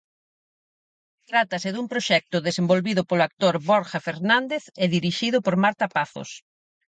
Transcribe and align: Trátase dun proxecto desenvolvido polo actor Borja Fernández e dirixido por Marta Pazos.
Trátase 1.29 1.69
dun 1.71 1.87
proxecto 1.93 2.37
desenvolvido 2.47 3.01
polo 3.09 3.25
actor 3.29 3.55
Borja 3.69 3.99
Fernández 4.07 4.63
e 4.83 4.85
dirixido 4.95 5.37
por 5.45 5.55
Marta 5.63 5.87
Pazos. 5.95 6.29